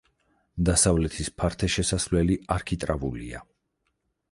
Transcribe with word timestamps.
დასავლეთის 0.69 1.29
ფართე 1.41 1.69
შესასვლელი 1.75 2.39
არქიტრავულია. 2.57 3.45